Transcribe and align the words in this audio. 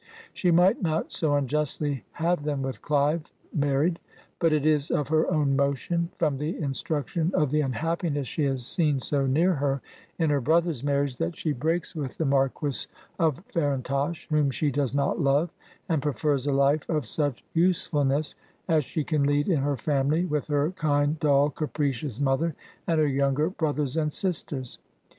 She 0.33 0.49
might 0.49 0.81
not 0.81 1.11
so 1.11 1.35
unjustly 1.35 2.03
have 2.13 2.41
them 2.41 2.63
with 2.63 2.81
Clive 2.81 3.31
mar 3.53 3.81
ried; 3.81 3.99
but 4.39 4.51
it 4.51 4.65
is 4.65 4.89
of 4.89 5.09
her 5.09 5.29
own 5.29 5.55
motion, 5.55 6.09
from 6.17 6.37
the 6.37 6.57
instruction 6.57 7.29
of 7.35 7.51
the 7.51 7.61
unhappiness 7.61 8.27
she 8.27 8.45
has 8.45 8.65
seen 8.65 8.99
so 8.99 9.27
near 9.27 9.53
her 9.53 9.79
in 10.17 10.31
her 10.31 10.41
brother's 10.41 10.83
marriage, 10.83 11.17
that 11.17 11.35
she 11.37 11.53
breaks 11.53 11.95
with 11.95 12.17
the 12.17 12.25
Marquis 12.25 12.87
of 13.19 13.43
Farintosh 13.53 14.27
whom 14.31 14.49
she 14.49 14.71
does 14.71 14.95
not 14.95 15.21
love, 15.21 15.51
and 15.87 16.01
prefers 16.01 16.47
a 16.47 16.51
life 16.51 16.89
of 16.89 17.05
such 17.05 17.43
usefulness 17.53 18.33
as 18.67 18.83
she 18.83 19.03
can 19.03 19.21
lead 19.21 19.47
in 19.49 19.59
her 19.61 19.77
family, 19.77 20.25
with 20.25 20.47
her 20.47 20.71
kind, 20.71 21.19
dull, 21.19 21.51
capricious 21.51 22.19
mother 22.19 22.55
and 22.87 22.99
her 22.99 23.05
younger 23.07 23.51
brothers 23.51 23.95
and 23.97 24.11
sisters. 24.11 24.79